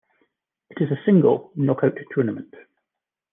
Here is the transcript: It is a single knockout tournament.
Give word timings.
It 0.71 0.81
is 0.81 0.89
a 0.89 0.99
single 1.05 1.51
knockout 1.55 1.95
tournament. 2.11 2.55